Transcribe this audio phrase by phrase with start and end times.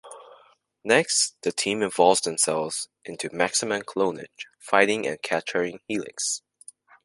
[0.83, 6.41] Next, the team involves themselves into "Maximum Clonage", fighting and capturing Helix.